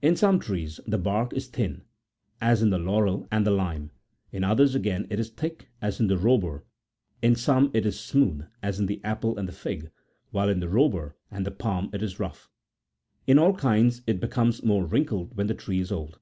In 0.00 0.14
some 0.14 0.38
trees 0.38 0.78
the 0.86 1.00
bark60 1.00 1.32
is 1.32 1.48
thin, 1.48 1.82
as 2.40 2.62
in 2.62 2.70
the 2.70 2.78
laurel 2.78 3.26
and 3.32 3.44
the 3.44 3.50
lime; 3.50 3.90
in 4.30 4.44
others, 4.44 4.76
again, 4.76 5.04
it 5.10 5.18
is 5.18 5.30
thick, 5.30 5.68
as 5.82 5.98
in 5.98 6.06
the 6.06 6.16
robur; 6.16 6.62
in 7.22 7.34
some 7.34 7.72
it 7.74 7.84
is 7.84 7.98
smooth, 7.98 8.46
as 8.62 8.78
in 8.78 8.86
the 8.86 9.00
apple 9.02 9.36
and 9.36 9.48
the 9.48 9.52
fig, 9.52 9.90
while 10.30 10.48
in 10.48 10.60
the 10.60 10.68
robur 10.68 11.16
and 11.28 11.44
the 11.44 11.50
palm 11.50 11.90
it 11.92 12.04
is 12.04 12.20
rough: 12.20 12.48
in 13.26 13.36
all 13.36 13.54
kinds 13.54 14.02
it 14.06 14.20
becomes 14.20 14.62
more 14.62 14.84
wrinkled 14.86 15.36
when 15.36 15.48
the 15.48 15.54
tree 15.54 15.80
is 15.80 15.90
old. 15.90 16.20